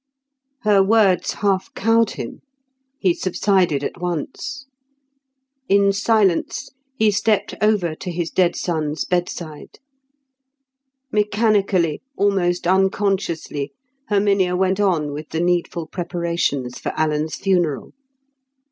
[0.61, 2.41] Her words half cowed him.
[2.97, 4.65] He subsided at once.
[5.69, 9.77] In silence he stepped over to his dead son's bedside.
[11.11, 13.73] Mechanically, almost unconsciously,
[14.09, 17.91] Herminia went on with the needful preparations for Alan's funeral.